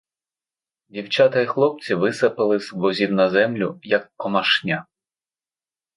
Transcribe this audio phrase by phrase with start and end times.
[0.89, 4.85] Дівчата й хлопці висипали з возів на землю, як комашня.